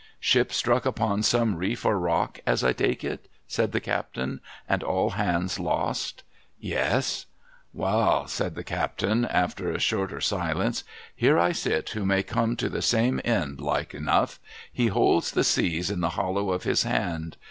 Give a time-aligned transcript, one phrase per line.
[0.19, 4.81] 'Ship struck upon some reef or rock, as I take it,' said the captain,' and
[4.81, 7.27] all hands lost?'* Yes.''
[7.75, 10.83] Wa'al!' said the captain, after a shorter silence,'
[11.23, 14.39] Here I sit who may come to the same end, like enough.
[14.73, 17.37] He holds the seas in the hollow of His hand.